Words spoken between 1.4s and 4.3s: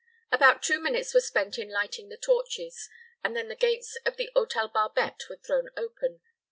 in lighting the torches, and then the gates of